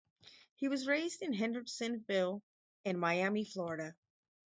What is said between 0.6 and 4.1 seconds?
was raised in Hendersonville and Miami, Florida.